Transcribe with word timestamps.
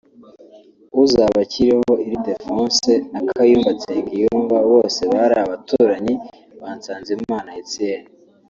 Uzabakiriho 1.03 1.91
Ildephonse 2.13 2.93
na 3.11 3.21
Kayumba 3.35 3.69
Nsengiyumva 3.77 4.57
bose 4.71 5.01
bari 5.13 5.35
abaturanyi 5.43 6.13
ba 6.61 6.69
Nsanzimana 6.77 7.49
Etienne 7.61 8.09